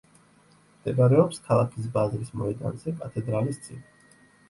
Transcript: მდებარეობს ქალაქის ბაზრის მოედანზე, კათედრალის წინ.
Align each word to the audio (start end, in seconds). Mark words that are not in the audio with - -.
მდებარეობს 0.77 1.41
ქალაქის 1.51 1.91
ბაზრის 1.99 2.35
მოედანზე, 2.43 2.99
კათედრალის 3.05 3.65
წინ. 3.69 3.89